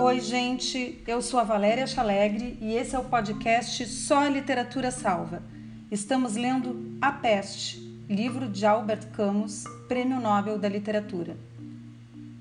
Oi, 0.00 0.20
gente, 0.20 1.02
eu 1.08 1.20
sou 1.20 1.40
a 1.40 1.42
Valéria 1.42 1.84
Chalegre 1.84 2.56
e 2.60 2.72
esse 2.76 2.94
é 2.94 2.98
o 3.00 3.04
podcast 3.06 3.84
Só 3.88 4.20
a 4.20 4.28
Literatura 4.28 4.92
Salva. 4.92 5.42
Estamos 5.90 6.36
lendo 6.36 6.96
A 7.00 7.10
Peste, 7.10 7.80
livro 8.08 8.48
de 8.48 8.64
Albert 8.64 9.10
Camus, 9.10 9.64
Prêmio 9.88 10.20
Nobel 10.20 10.56
da 10.56 10.68
Literatura. 10.68 11.36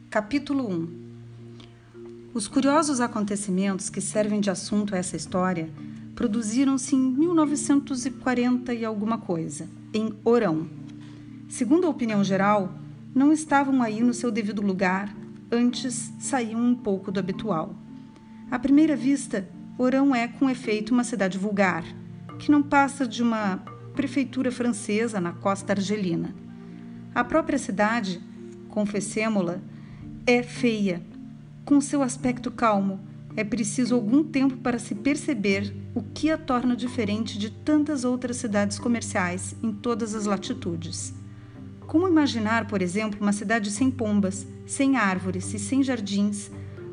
Capítulo 0.07 0.71
1 0.71 0.87
Os 2.31 2.47
curiosos 2.47 3.01
acontecimentos 3.01 3.89
que 3.89 4.01
servem 4.01 4.39
de 4.39 4.51
assunto 4.51 4.93
a 4.93 4.99
essa 4.99 5.17
história 5.17 5.67
produziram-se 6.13 6.95
em 6.95 6.99
1940 6.99 8.71
e 8.71 8.85
alguma 8.85 9.17
coisa, 9.17 9.67
em 9.91 10.13
Orão. 10.23 10.69
Segundo 11.49 11.87
a 11.87 11.89
opinião 11.89 12.23
geral, 12.23 12.71
não 13.15 13.33
estavam 13.33 13.81
aí 13.81 14.03
no 14.03 14.13
seu 14.13 14.29
devido 14.29 14.61
lugar, 14.61 15.11
antes 15.51 16.13
saíam 16.19 16.59
um 16.59 16.75
pouco 16.75 17.11
do 17.11 17.19
habitual. 17.19 17.75
À 18.49 18.57
primeira 18.57 18.95
vista, 18.95 19.47
Orão 19.77 20.15
é, 20.15 20.27
com 20.27 20.49
efeito, 20.49 20.93
uma 20.93 21.03
cidade 21.03 21.37
vulgar, 21.37 21.83
que 22.39 22.51
não 22.51 22.63
passa 22.63 23.07
de 23.07 23.21
uma 23.21 23.57
prefeitura 23.93 24.51
francesa 24.51 25.19
na 25.19 25.33
costa 25.33 25.73
argelina. 25.73 26.33
A 27.13 27.23
própria 27.23 27.57
cidade, 27.57 28.21
confessemo-la, 28.69 29.59
é 30.25 30.43
feia. 30.43 31.01
Com 31.65 31.81
seu 31.81 32.01
aspecto 32.01 32.51
calmo, 32.51 32.99
é 33.35 33.43
preciso 33.43 33.95
algum 33.95 34.23
tempo 34.23 34.57
para 34.57 34.79
se 34.79 34.95
perceber 34.95 35.75
o 35.93 36.01
que 36.01 36.31
a 36.31 36.37
torna 36.37 36.75
diferente 36.75 37.37
de 37.37 37.51
tantas 37.51 38.03
outras 38.03 38.37
cidades 38.37 38.79
comerciais 38.79 39.55
em 39.61 39.71
todas 39.71 40.15
as 40.15 40.25
latitudes. 40.25 41.13
Como 41.87 42.05
imaginar, 42.05 42.67
por 42.67 42.81
exemplo, 42.81 43.17
uma 43.21 43.31
cidade 43.31 43.71
sem 43.71 43.89
pombas, 43.89 44.45
sem 44.65 44.97
árvores 44.97 45.53
e 45.53 45.57
sem 45.57 45.81
jardins, 45.81 46.51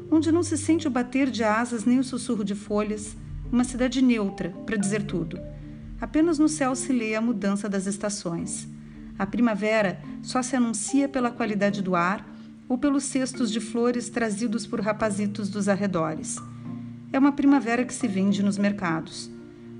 onde 0.08 0.30
não 0.30 0.44
se 0.44 0.56
sente 0.56 0.86
o 0.86 0.90
bater 0.90 1.28
de 1.30 1.42
asas 1.42 1.84
nem 1.84 1.98
o 1.98 2.04
sussurro 2.04 2.44
de 2.44 2.54
folhas, 2.54 3.16
uma 3.50 3.64
cidade 3.64 4.00
neutra, 4.00 4.50
para 4.64 4.76
dizer 4.76 5.02
tudo. 5.02 5.40
Apenas 6.00 6.38
no 6.38 6.48
céu 6.48 6.76
se 6.76 6.92
lê 6.92 7.16
a 7.16 7.20
mudança 7.20 7.68
das 7.68 7.86
estações. 7.86 8.68
A 9.18 9.26
primavera 9.26 10.00
só 10.22 10.40
se 10.42 10.54
anuncia 10.54 11.08
pela 11.08 11.30
qualidade 11.30 11.82
do 11.82 11.96
ar 11.96 12.24
ou 12.68 12.78
pelos 12.78 13.02
cestos 13.02 13.50
de 13.50 13.58
flores 13.58 14.08
trazidos 14.08 14.64
por 14.64 14.80
rapazitos 14.80 15.48
dos 15.48 15.68
arredores. 15.68 16.38
É 17.12 17.18
uma 17.18 17.32
primavera 17.32 17.84
que 17.84 17.94
se 17.94 18.06
vende 18.06 18.44
nos 18.44 18.58
mercados. 18.58 19.28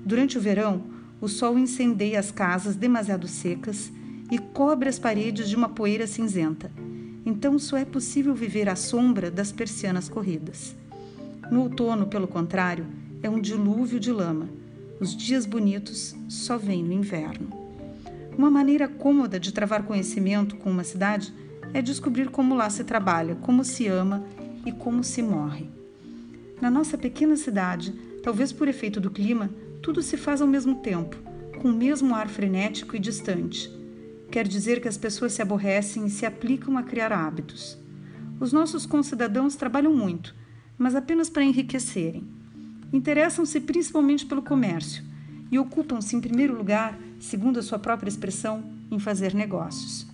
Durante 0.05 0.37
o 0.37 0.41
verão, 0.41 0.83
o 1.21 1.29
sol 1.29 1.57
incendeia 1.57 2.19
as 2.19 2.31
casas 2.31 2.75
demasiado 2.75 3.29
secas 3.29 3.91
e 4.31 4.37
cobre 4.39 4.89
as 4.89 4.97
paredes 4.97 5.47
de 5.49 5.55
uma 5.55 5.69
poeira 5.69 6.07
cinzenta. 6.07 6.71
Então 7.25 7.57
só 7.57 7.77
é 7.77 7.85
possível 7.85 8.33
viver 8.33 8.69
à 8.69 8.75
sombra 8.75 9.29
das 9.29 9.51
persianas 9.51 10.09
corridas. 10.09 10.75
No 11.51 11.61
outono, 11.61 12.07
pelo 12.07 12.27
contrário, 12.27 12.85
é 13.21 13.29
um 13.29 13.39
dilúvio 13.39 13.99
de 13.99 14.11
lama. 14.11 14.49
Os 14.99 15.15
dias 15.15 15.45
bonitos 15.45 16.15
só 16.27 16.57
vêm 16.57 16.83
no 16.83 16.93
inverno. 16.93 17.49
Uma 18.37 18.49
maneira 18.49 18.87
cômoda 18.87 19.39
de 19.39 19.53
travar 19.53 19.83
conhecimento 19.83 20.55
com 20.57 20.69
uma 20.69 20.83
cidade 20.83 21.33
é 21.73 21.81
descobrir 21.81 22.29
como 22.29 22.55
lá 22.55 22.69
se 22.69 22.83
trabalha, 22.83 23.35
como 23.35 23.63
se 23.63 23.87
ama 23.87 24.23
e 24.65 24.71
como 24.71 25.03
se 25.03 25.21
morre. 25.21 25.69
Na 26.61 26.69
nossa 26.71 26.97
pequena 26.97 27.35
cidade, 27.35 27.93
talvez 28.23 28.51
por 28.51 28.67
efeito 28.67 28.99
do 28.99 29.11
clima, 29.11 29.49
tudo 29.81 30.01
se 30.01 30.17
faz 30.17 30.41
ao 30.41 30.47
mesmo 30.47 30.75
tempo, 30.75 31.17
com 31.61 31.69
o 31.69 31.75
mesmo 31.75 32.15
ar 32.15 32.27
frenético 32.27 32.95
e 32.95 32.99
distante 32.99 33.84
quer 34.31 34.47
dizer 34.47 34.81
que 34.81 34.87
as 34.87 34.97
pessoas 34.97 35.33
se 35.33 35.41
aborrecem 35.41 36.05
e 36.05 36.09
se 36.09 36.25
aplicam 36.25 36.77
a 36.77 36.83
criar 36.83 37.11
hábitos. 37.11 37.77
Os 38.39 38.51
nossos 38.51 38.85
concidadãos 38.85 39.55
trabalham 39.55 39.93
muito, 39.93 40.35
mas 40.77 40.95
apenas 40.95 41.29
para 41.29 41.43
enriquecerem. 41.43 42.27
Interessam-se 42.91 43.61
principalmente 43.61 44.25
pelo 44.25 44.41
comércio 44.41 45.03
e 45.51 45.57
ocupam-se, 45.57 46.15
em 46.15 46.21
primeiro 46.21 46.57
lugar, 46.57 46.99
segundo 47.19 47.59
a 47.59 47.63
sua 47.63 47.79
própria 47.79 48.09
expressão, 48.09 48.63
em 48.91 48.99
fazer 48.99 49.33
negócios. 49.33 50.05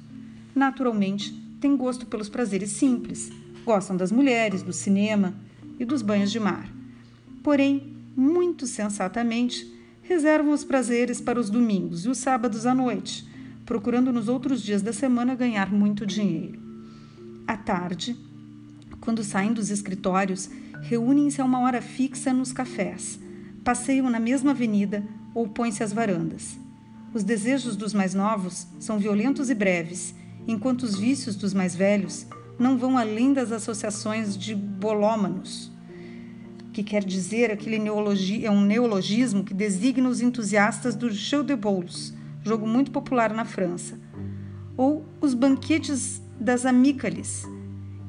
Naturalmente, 0.53 1.33
têm 1.59 1.75
gosto 1.75 2.05
pelos 2.05 2.29
prazeres 2.29 2.71
simples, 2.71 3.31
gostam 3.65 3.95
das 3.95 4.11
mulheres, 4.11 4.61
do 4.61 4.73
cinema 4.73 5.33
e 5.79 5.85
dos 5.85 6.01
banhos 6.01 6.31
de 6.31 6.39
mar. 6.39 6.69
Porém, 7.43 7.95
muito 8.15 8.67
sensatamente, 8.67 9.71
reservam 10.03 10.53
os 10.53 10.63
prazeres 10.63 11.21
para 11.21 11.39
os 11.39 11.49
domingos 11.49 12.05
e 12.05 12.09
os 12.09 12.17
sábados 12.17 12.65
à 12.65 12.75
noite 12.75 13.30
procurando 13.71 14.11
nos 14.11 14.27
outros 14.27 14.61
dias 14.61 14.81
da 14.81 14.91
semana 14.91 15.33
ganhar 15.33 15.71
muito 15.71 16.05
dinheiro. 16.05 16.59
À 17.47 17.55
tarde, 17.55 18.17
quando 18.99 19.23
saem 19.23 19.53
dos 19.53 19.69
escritórios, 19.69 20.49
reúnem-se 20.81 21.39
a 21.39 21.45
uma 21.45 21.61
hora 21.61 21.81
fixa 21.81 22.33
nos 22.33 22.51
cafés, 22.51 23.17
passeiam 23.63 24.09
na 24.09 24.19
mesma 24.19 24.51
avenida 24.51 25.01
ou 25.33 25.47
põem-se 25.47 25.81
às 25.81 25.93
varandas. 25.93 26.59
Os 27.13 27.23
desejos 27.23 27.77
dos 27.77 27.93
mais 27.93 28.13
novos 28.13 28.67
são 28.77 28.99
violentos 28.99 29.49
e 29.49 29.55
breves, 29.55 30.13
enquanto 30.45 30.83
os 30.83 30.97
vícios 30.99 31.37
dos 31.37 31.53
mais 31.53 31.73
velhos 31.73 32.27
não 32.59 32.77
vão 32.77 32.97
além 32.97 33.31
das 33.31 33.53
associações 33.53 34.37
de 34.37 34.53
bolômanos, 34.53 35.71
que 36.73 36.83
quer 36.83 37.05
dizer 37.05 37.49
aquele 37.49 37.79
neologi 37.79 38.45
é 38.45 38.51
um 38.51 38.59
neologismo 38.59 39.45
que 39.45 39.53
designa 39.53 40.09
os 40.09 40.19
entusiastas 40.19 40.93
do 40.93 41.09
jeu 41.09 41.41
de 41.41 41.55
boules, 41.55 42.13
jogo 42.43 42.67
muito 42.67 42.91
popular 42.91 43.33
na 43.33 43.45
França, 43.45 43.99
ou 44.75 45.05
os 45.19 45.33
banquetes 45.33 46.21
das 46.39 46.65
amícales, 46.65 47.45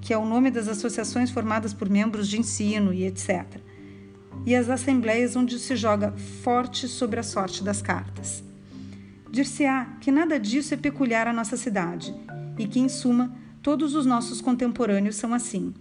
que 0.00 0.12
é 0.12 0.19
o 0.19 0.25
nome 0.25 0.50
das 0.50 0.69
associações 0.69 1.31
formadas 1.31 1.72
por 1.72 1.88
membros 1.88 2.28
de 2.28 2.38
ensino 2.38 2.92
e 2.92 3.04
etc. 3.04 3.60
E 4.44 4.54
as 4.54 4.69
assembleias 4.69 5.37
onde 5.37 5.59
se 5.59 5.76
joga 5.76 6.12
forte 6.42 6.88
sobre 6.88 7.21
a 7.21 7.22
sorte 7.22 7.62
das 7.62 7.81
cartas. 7.81 8.42
Dir-se-á 9.31 9.97
que 10.00 10.10
nada 10.10 10.38
disso 10.38 10.75
é 10.75 10.76
peculiar 10.76 11.26
à 11.26 11.32
nossa 11.32 11.56
cidade 11.56 12.15
e 12.59 12.66
que, 12.66 12.81
em 12.81 12.88
suma, 12.88 13.32
todos 13.62 13.94
os 13.94 14.04
nossos 14.04 14.41
contemporâneos 14.41 15.16
são 15.16 15.32
assim. 15.32 15.72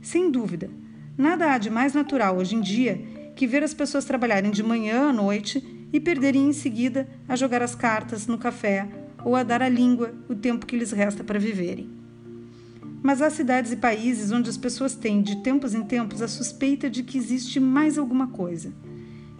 Sem 0.00 0.30
dúvida, 0.30 0.70
nada 1.16 1.52
há 1.52 1.58
de 1.58 1.70
mais 1.70 1.94
natural 1.94 2.36
hoje 2.36 2.54
em 2.54 2.60
dia 2.60 3.00
que 3.34 3.46
ver 3.46 3.62
as 3.62 3.72
pessoas 3.72 4.04
trabalharem 4.04 4.50
de 4.50 4.62
manhã 4.62 5.08
à 5.08 5.12
noite 5.12 5.71
e 5.92 6.00
perderem 6.00 6.48
em 6.48 6.52
seguida 6.52 7.06
a 7.28 7.36
jogar 7.36 7.62
as 7.62 7.74
cartas 7.74 8.26
no 8.26 8.38
café 8.38 8.88
ou 9.24 9.36
a 9.36 9.42
dar 9.42 9.62
à 9.62 9.68
língua 9.68 10.14
o 10.28 10.34
tempo 10.34 10.66
que 10.66 10.76
lhes 10.76 10.92
resta 10.92 11.22
para 11.22 11.38
viverem. 11.38 11.90
Mas 13.02 13.20
há 13.20 13.28
cidades 13.30 13.72
e 13.72 13.76
países 13.76 14.30
onde 14.30 14.48
as 14.48 14.56
pessoas 14.56 14.94
têm, 14.94 15.22
de 15.22 15.42
tempos 15.42 15.74
em 15.74 15.82
tempos, 15.82 16.22
a 16.22 16.28
suspeita 16.28 16.88
de 16.88 17.02
que 17.02 17.18
existe 17.18 17.58
mais 17.58 17.98
alguma 17.98 18.28
coisa. 18.28 18.72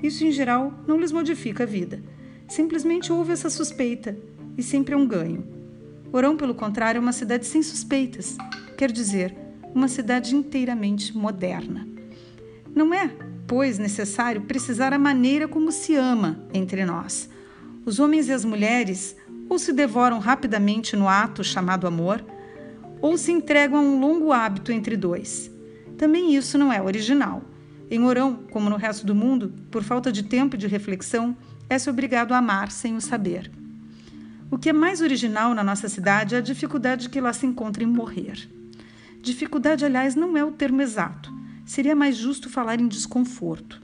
Isso, 0.02 0.24
em 0.24 0.32
geral, 0.32 0.74
não 0.86 0.98
lhes 0.98 1.12
modifica 1.12 1.62
a 1.62 1.66
vida. 1.66 2.02
Simplesmente 2.48 3.12
houve 3.12 3.32
essa 3.32 3.48
suspeita 3.48 4.16
e 4.58 4.62
sempre 4.62 4.94
é 4.94 4.96
um 4.96 5.06
ganho. 5.06 5.46
Orão, 6.12 6.36
pelo 6.36 6.54
contrário, 6.54 6.98
é 6.98 7.00
uma 7.00 7.12
cidade 7.12 7.46
sem 7.46 7.62
suspeitas, 7.62 8.36
quer 8.76 8.90
dizer, 8.90 9.34
uma 9.74 9.88
cidade 9.88 10.34
inteiramente 10.34 11.16
moderna. 11.16 11.86
Não 12.74 12.92
é 12.92 13.10
pois, 13.52 13.78
necessário 13.78 14.40
precisar 14.40 14.94
a 14.94 14.98
maneira 14.98 15.46
como 15.46 15.70
se 15.70 15.94
ama 15.94 16.42
entre 16.54 16.86
nós. 16.86 17.28
Os 17.84 18.00
homens 18.00 18.26
e 18.28 18.32
as 18.32 18.46
mulheres 18.46 19.14
ou 19.46 19.58
se 19.58 19.74
devoram 19.74 20.18
rapidamente 20.20 20.96
no 20.96 21.06
ato 21.06 21.44
chamado 21.44 21.86
amor, 21.86 22.24
ou 22.98 23.18
se 23.18 23.30
entregam 23.30 23.78
a 23.78 23.82
um 23.82 24.00
longo 24.00 24.32
hábito 24.32 24.72
entre 24.72 24.96
dois. 24.96 25.50
Também 25.98 26.34
isso 26.34 26.56
não 26.56 26.72
é 26.72 26.80
original. 26.80 27.42
Em 27.90 28.02
Orão, 28.02 28.36
como 28.50 28.70
no 28.70 28.76
resto 28.76 29.04
do 29.04 29.14
mundo, 29.14 29.52
por 29.70 29.82
falta 29.82 30.10
de 30.10 30.22
tempo 30.22 30.56
de 30.56 30.66
reflexão, 30.66 31.36
é-se 31.68 31.90
obrigado 31.90 32.32
a 32.32 32.38
amar 32.38 32.70
sem 32.70 32.96
o 32.96 33.02
saber. 33.02 33.52
O 34.50 34.56
que 34.56 34.70
é 34.70 34.72
mais 34.72 35.02
original 35.02 35.52
na 35.54 35.62
nossa 35.62 35.90
cidade 35.90 36.34
é 36.34 36.38
a 36.38 36.40
dificuldade 36.40 37.10
que 37.10 37.20
lá 37.20 37.34
se 37.34 37.44
encontra 37.44 37.84
em 37.84 37.86
morrer. 37.86 38.48
Dificuldade, 39.20 39.84
aliás, 39.84 40.14
não 40.14 40.38
é 40.38 40.42
o 40.42 40.52
termo 40.52 40.80
exato 40.80 41.41
seria 41.64 41.94
mais 41.94 42.16
justo 42.16 42.50
falar 42.50 42.80
em 42.80 42.88
desconforto. 42.88 43.80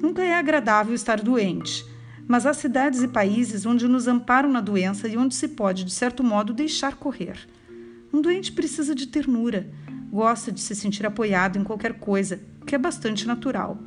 Nunca 0.00 0.22
é 0.22 0.34
agradável 0.34 0.94
estar 0.94 1.20
doente, 1.20 1.84
mas 2.26 2.46
há 2.46 2.54
cidades 2.54 3.02
e 3.02 3.08
países 3.08 3.66
onde 3.66 3.88
nos 3.88 4.06
amparam 4.06 4.50
na 4.50 4.60
doença 4.60 5.08
e 5.08 5.16
onde 5.16 5.34
se 5.34 5.48
pode, 5.48 5.84
de 5.84 5.92
certo 5.92 6.22
modo, 6.22 6.54
deixar 6.54 6.96
correr. 6.96 7.48
Um 8.12 8.20
doente 8.20 8.52
precisa 8.52 8.94
de 8.94 9.06
ternura, 9.06 9.70
gosta 10.10 10.50
de 10.50 10.60
se 10.60 10.74
sentir 10.74 11.04
apoiado 11.04 11.58
em 11.58 11.64
qualquer 11.64 11.94
coisa, 11.94 12.40
que 12.66 12.74
é 12.74 12.78
bastante 12.78 13.26
natural. 13.26 13.78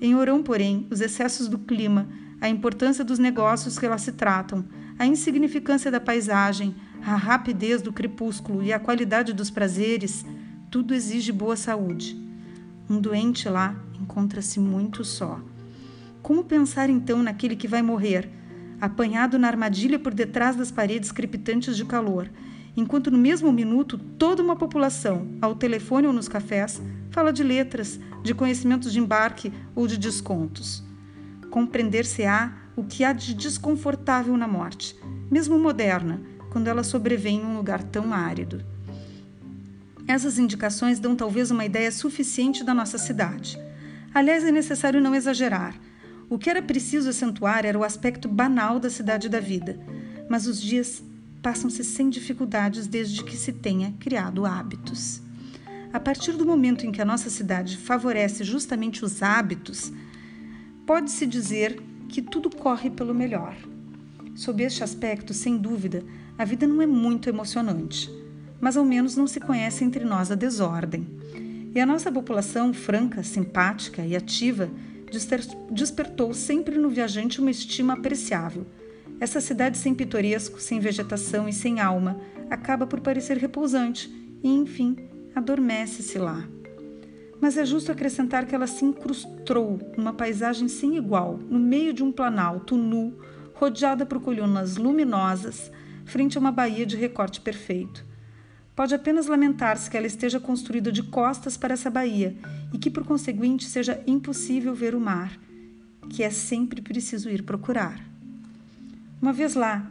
Em 0.00 0.14
Orão, 0.14 0.42
porém, 0.42 0.86
os 0.90 1.00
excessos 1.00 1.48
do 1.48 1.58
clima, 1.58 2.08
a 2.40 2.48
importância 2.48 3.04
dos 3.04 3.18
negócios 3.18 3.78
que 3.78 3.86
lá 3.86 3.98
se 3.98 4.12
tratam, 4.12 4.64
a 4.98 5.06
insignificância 5.06 5.90
da 5.90 6.00
paisagem, 6.00 6.74
a 7.04 7.16
rapidez 7.16 7.82
do 7.82 7.92
crepúsculo 7.92 8.62
e 8.62 8.72
a 8.72 8.78
qualidade 8.78 9.32
dos 9.32 9.50
prazeres, 9.50 10.24
tudo 10.70 10.94
exige 10.94 11.32
boa 11.32 11.56
saúde. 11.56 12.21
Um 12.92 13.00
doente 13.00 13.48
lá 13.48 13.74
encontra-se 13.98 14.60
muito 14.60 15.02
só. 15.02 15.40
Como 16.20 16.44
pensar 16.44 16.90
então 16.90 17.22
naquele 17.22 17.56
que 17.56 17.66
vai 17.66 17.80
morrer, 17.80 18.28
apanhado 18.78 19.38
na 19.38 19.48
armadilha 19.48 19.98
por 19.98 20.12
detrás 20.12 20.56
das 20.56 20.70
paredes 20.70 21.10
crepitantes 21.10 21.74
de 21.74 21.86
calor, 21.86 22.30
enquanto 22.76 23.10
no 23.10 23.16
mesmo 23.16 23.50
minuto 23.50 23.96
toda 23.96 24.42
uma 24.42 24.56
população, 24.56 25.26
ao 25.40 25.54
telefone 25.54 26.06
ou 26.06 26.12
nos 26.12 26.28
cafés, 26.28 26.82
Fala 27.10 27.30
de 27.30 27.42
letras, 27.42 28.00
de 28.22 28.34
conhecimentos 28.34 28.90
de 28.90 28.98
embarque 28.98 29.52
ou 29.74 29.86
de 29.86 29.98
descontos. 29.98 30.82
Compreender-se-á 31.50 32.54
o 32.74 32.84
que 32.84 33.04
há 33.04 33.12
de 33.12 33.34
desconfortável 33.34 34.34
na 34.34 34.48
morte, 34.48 34.96
mesmo 35.30 35.58
moderna, 35.58 36.22
quando 36.50 36.68
ela 36.68 36.82
sobrevém 36.82 37.40
em 37.40 37.44
um 37.44 37.56
lugar 37.56 37.82
tão 37.82 38.14
árido. 38.14 38.71
Essas 40.12 40.38
indicações 40.38 41.00
dão 41.00 41.16
talvez 41.16 41.50
uma 41.50 41.64
ideia 41.64 41.90
suficiente 41.90 42.62
da 42.62 42.74
nossa 42.74 42.98
cidade. 42.98 43.58
Aliás, 44.12 44.44
é 44.44 44.52
necessário 44.52 45.00
não 45.00 45.14
exagerar. 45.14 45.74
O 46.28 46.38
que 46.38 46.50
era 46.50 46.60
preciso 46.60 47.08
acentuar 47.08 47.64
era 47.64 47.78
o 47.78 47.82
aspecto 47.82 48.28
banal 48.28 48.78
da 48.78 48.90
cidade 48.90 49.26
da 49.30 49.40
vida, 49.40 49.80
mas 50.28 50.46
os 50.46 50.60
dias 50.60 51.02
passam-se 51.40 51.82
sem 51.82 52.10
dificuldades 52.10 52.86
desde 52.86 53.24
que 53.24 53.34
se 53.34 53.54
tenha 53.54 53.94
criado 53.98 54.44
hábitos. 54.44 55.22
A 55.90 55.98
partir 55.98 56.32
do 56.32 56.44
momento 56.44 56.84
em 56.84 56.92
que 56.92 57.00
a 57.00 57.06
nossa 57.06 57.30
cidade 57.30 57.78
favorece 57.78 58.44
justamente 58.44 59.06
os 59.06 59.22
hábitos, 59.22 59.90
pode-se 60.86 61.26
dizer 61.26 61.82
que 62.10 62.20
tudo 62.20 62.54
corre 62.54 62.90
pelo 62.90 63.14
melhor. 63.14 63.56
Sob 64.34 64.62
este 64.62 64.84
aspecto, 64.84 65.32
sem 65.32 65.56
dúvida, 65.56 66.04
a 66.36 66.44
vida 66.44 66.66
não 66.66 66.82
é 66.82 66.86
muito 66.86 67.30
emocionante, 67.30 68.10
mas 68.62 68.76
ao 68.76 68.84
menos 68.84 69.16
não 69.16 69.26
se 69.26 69.40
conhece 69.40 69.82
entre 69.82 70.04
nós 70.04 70.30
a 70.30 70.36
desordem. 70.36 71.04
E 71.74 71.80
a 71.80 71.84
nossa 71.84 72.12
população 72.12 72.72
franca, 72.72 73.24
simpática 73.24 74.06
e 74.06 74.14
ativa 74.14 74.70
despertou 75.68 76.32
sempre 76.32 76.78
no 76.78 76.88
viajante 76.88 77.40
uma 77.40 77.50
estima 77.50 77.94
apreciável. 77.94 78.64
Essa 79.18 79.40
cidade 79.40 79.76
sem 79.76 79.92
pitoresco, 79.92 80.60
sem 80.60 80.78
vegetação 80.78 81.48
e 81.48 81.52
sem 81.52 81.80
alma 81.80 82.20
acaba 82.48 82.86
por 82.86 83.00
parecer 83.00 83.36
repousante 83.36 84.08
e, 84.44 84.48
enfim, 84.48 84.96
adormece-se 85.34 86.16
lá. 86.18 86.46
Mas 87.40 87.56
é 87.56 87.66
justo 87.66 87.90
acrescentar 87.90 88.46
que 88.46 88.54
ela 88.54 88.68
se 88.68 88.84
incrustou 88.84 89.80
numa 89.96 90.12
paisagem 90.12 90.68
sem 90.68 90.96
igual, 90.96 91.36
no 91.36 91.58
meio 91.58 91.92
de 91.92 92.04
um 92.04 92.12
planalto 92.12 92.76
nu, 92.76 93.18
rodeada 93.54 94.06
por 94.06 94.20
colunas 94.20 94.76
luminosas, 94.76 95.68
frente 96.04 96.38
a 96.38 96.40
uma 96.40 96.52
baía 96.52 96.86
de 96.86 96.96
recorte 96.96 97.40
perfeito. 97.40 98.11
Pode 98.74 98.94
apenas 98.94 99.26
lamentar-se 99.26 99.90
que 99.90 99.96
ela 99.96 100.06
esteja 100.06 100.40
construída 100.40 100.90
de 100.90 101.02
costas 101.02 101.56
para 101.56 101.74
essa 101.74 101.90
baía 101.90 102.34
e 102.72 102.78
que, 102.78 102.90
por 102.90 103.04
conseguinte, 103.04 103.66
seja 103.66 104.02
impossível 104.06 104.74
ver 104.74 104.94
o 104.94 105.00
mar, 105.00 105.38
que 106.08 106.22
é 106.22 106.30
sempre 106.30 106.80
preciso 106.80 107.28
ir 107.28 107.42
procurar. 107.42 108.00
Uma 109.20 109.32
vez 109.32 109.54
lá, 109.54 109.90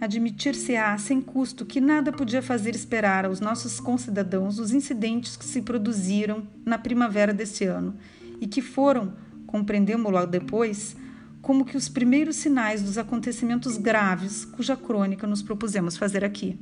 admitir-se-á 0.00 0.96
sem 0.98 1.20
custo 1.20 1.66
que 1.66 1.80
nada 1.80 2.12
podia 2.12 2.40
fazer 2.40 2.74
esperar 2.74 3.24
aos 3.24 3.40
nossos 3.40 3.80
concidadãos 3.80 4.58
os 4.58 4.72
incidentes 4.72 5.36
que 5.36 5.44
se 5.44 5.62
produziram 5.62 6.46
na 6.64 6.78
primavera 6.78 7.34
desse 7.34 7.64
ano 7.64 7.96
e 8.40 8.46
que 8.46 8.62
foram, 8.62 9.14
compreendemos-lo 9.46 10.26
depois, 10.26 10.96
como 11.40 11.64
que 11.64 11.76
os 11.76 11.88
primeiros 11.88 12.36
sinais 12.36 12.82
dos 12.82 12.96
acontecimentos 12.98 13.76
graves 13.76 14.44
cuja 14.44 14.76
crônica 14.76 15.26
nos 15.26 15.42
propusemos 15.42 15.96
fazer 15.96 16.24
aqui. 16.24 16.58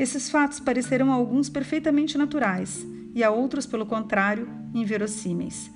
Esses 0.00 0.30
fatos 0.30 0.58
parecerão 0.58 1.12
a 1.12 1.14
alguns 1.14 1.50
perfeitamente 1.50 2.16
naturais 2.16 2.86
e 3.14 3.22
a 3.22 3.30
outros, 3.30 3.66
pelo 3.66 3.84
contrário, 3.84 4.48
inverossímeis. 4.72 5.70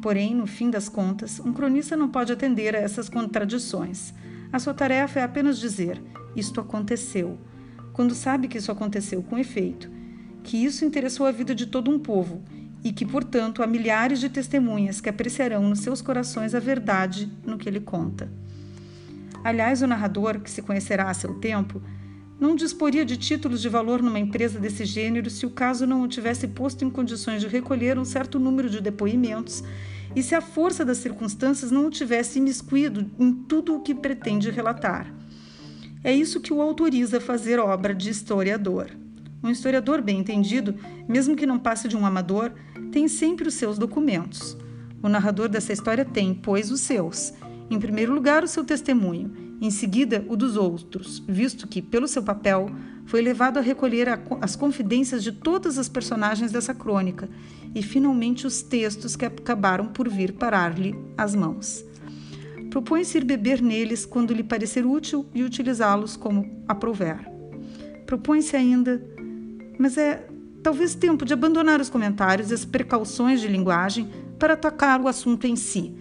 Porém, 0.00 0.32
no 0.32 0.46
fim 0.46 0.70
das 0.70 0.88
contas, 0.88 1.40
um 1.40 1.52
cronista 1.52 1.96
não 1.96 2.08
pode 2.08 2.32
atender 2.32 2.76
a 2.76 2.78
essas 2.78 3.08
contradições. 3.08 4.14
A 4.52 4.60
sua 4.60 4.72
tarefa 4.72 5.18
é 5.18 5.24
apenas 5.24 5.58
dizer: 5.58 6.00
isto 6.36 6.60
aconteceu, 6.60 7.36
quando 7.92 8.14
sabe 8.14 8.46
que 8.46 8.58
isso 8.58 8.70
aconteceu 8.70 9.24
com 9.24 9.36
efeito, 9.36 9.90
que 10.44 10.64
isso 10.64 10.84
interessou 10.84 11.26
a 11.26 11.32
vida 11.32 11.52
de 11.52 11.66
todo 11.66 11.90
um 11.90 11.98
povo 11.98 12.44
e 12.84 12.92
que, 12.92 13.04
portanto, 13.04 13.60
há 13.60 13.66
milhares 13.66 14.20
de 14.20 14.28
testemunhas 14.28 15.00
que 15.00 15.08
apreciarão 15.08 15.68
nos 15.68 15.80
seus 15.80 16.00
corações 16.00 16.54
a 16.54 16.60
verdade 16.60 17.28
no 17.44 17.58
que 17.58 17.68
ele 17.68 17.80
conta. 17.80 18.30
Aliás, 19.42 19.82
o 19.82 19.86
narrador, 19.88 20.38
que 20.38 20.50
se 20.50 20.62
conhecerá 20.62 21.10
a 21.10 21.14
seu 21.14 21.34
tempo, 21.40 21.82
não 22.38 22.56
disporia 22.56 23.04
de 23.04 23.16
títulos 23.16 23.62
de 23.62 23.68
valor 23.68 24.02
numa 24.02 24.18
empresa 24.18 24.58
desse 24.58 24.84
gênero 24.84 25.30
se 25.30 25.46
o 25.46 25.50
caso 25.50 25.86
não 25.86 26.02
o 26.02 26.08
tivesse 26.08 26.48
posto 26.48 26.84
em 26.84 26.90
condições 26.90 27.40
de 27.40 27.48
recolher 27.48 27.98
um 27.98 28.04
certo 28.04 28.38
número 28.38 28.68
de 28.68 28.80
depoimentos 28.80 29.62
e 30.14 30.22
se 30.22 30.34
a 30.34 30.40
força 30.40 30.84
das 30.84 30.98
circunstâncias 30.98 31.70
não 31.70 31.86
o 31.86 31.90
tivesse 31.90 32.38
imiscuído 32.38 33.10
em 33.18 33.32
tudo 33.32 33.74
o 33.74 33.80
que 33.80 33.94
pretende 33.94 34.50
relatar. 34.50 35.12
É 36.02 36.12
isso 36.12 36.40
que 36.40 36.52
o 36.52 36.60
autoriza 36.60 37.18
a 37.18 37.20
fazer 37.20 37.58
obra 37.58 37.94
de 37.94 38.10
historiador. 38.10 38.90
Um 39.42 39.50
historiador 39.50 40.02
bem 40.02 40.18
entendido, 40.18 40.74
mesmo 41.08 41.36
que 41.36 41.46
não 41.46 41.58
passe 41.58 41.88
de 41.88 41.96
um 41.96 42.06
amador, 42.06 42.52
tem 42.92 43.08
sempre 43.08 43.48
os 43.48 43.54
seus 43.54 43.78
documentos. 43.78 44.56
O 45.02 45.08
narrador 45.08 45.48
dessa 45.48 45.72
história 45.72 46.04
tem, 46.04 46.34
pois, 46.34 46.70
os 46.70 46.80
seus. 46.80 47.32
Em 47.70 47.78
primeiro 47.78 48.14
lugar, 48.14 48.44
o 48.44 48.48
seu 48.48 48.64
testemunho, 48.64 49.32
em 49.60 49.70
seguida, 49.70 50.24
o 50.28 50.36
dos 50.36 50.56
outros, 50.56 51.22
visto 51.26 51.66
que, 51.66 51.80
pelo 51.80 52.06
seu 52.06 52.22
papel, 52.22 52.70
foi 53.06 53.22
levado 53.22 53.58
a 53.58 53.62
recolher 53.62 54.08
a, 54.08 54.18
as 54.40 54.54
confidências 54.56 55.22
de 55.22 55.32
todas 55.32 55.78
as 55.78 55.88
personagens 55.88 56.52
dessa 56.52 56.74
crônica 56.74 57.28
e, 57.74 57.82
finalmente, 57.82 58.46
os 58.46 58.62
textos 58.62 59.16
que 59.16 59.24
acabaram 59.24 59.86
por 59.86 60.08
vir 60.08 60.32
parar-lhe 60.32 60.94
às 61.16 61.34
mãos. 61.34 61.84
Propõe-se 62.70 63.18
ir 63.18 63.24
beber 63.24 63.62
neles 63.62 64.04
quando 64.04 64.34
lhe 64.34 64.42
parecer 64.42 64.84
útil 64.84 65.26
e 65.34 65.42
utilizá-los 65.42 66.16
como 66.16 66.62
aprouver. 66.66 67.18
Propõe-se 68.04 68.56
ainda, 68.56 69.02
mas 69.78 69.96
é 69.96 70.26
talvez 70.62 70.94
tempo 70.94 71.24
de 71.24 71.32
abandonar 71.32 71.80
os 71.80 71.88
comentários 71.88 72.50
e 72.50 72.54
as 72.54 72.64
precauções 72.64 73.40
de 73.40 73.48
linguagem 73.48 74.10
para 74.38 74.54
atacar 74.54 75.00
o 75.00 75.08
assunto 75.08 75.46
em 75.46 75.56
si. 75.56 75.94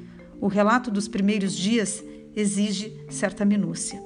O 0.43 0.49
relato 0.49 0.91
dos 0.91 1.07
primeiros 1.07 1.55
dias 1.55 2.03
exige 2.35 2.99
certa 3.09 3.45
minúcia. 3.45 4.03